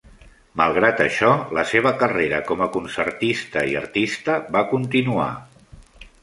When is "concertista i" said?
2.77-3.77